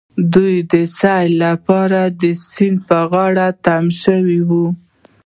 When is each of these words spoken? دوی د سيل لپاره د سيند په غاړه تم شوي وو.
دوی 0.33 0.53
د 0.71 0.73
سيل 0.99 1.31
لپاره 1.45 2.01
د 2.21 2.23
سيند 2.49 2.77
په 2.87 2.99
غاړه 3.11 3.47
تم 3.65 3.85
شوي 4.03 4.39
وو. 4.49 4.65